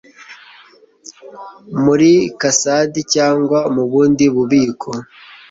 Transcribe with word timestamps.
muri 1.83 2.11
csd 2.41 2.93
cyangwa 3.13 3.59
mu 3.75 3.83
bundi 3.91 4.25
bubiko 4.35 4.89